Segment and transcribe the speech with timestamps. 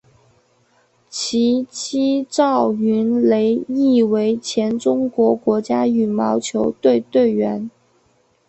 [1.11, 7.69] 其妻赵芸蕾亦为前中国国家羽毛球队队员。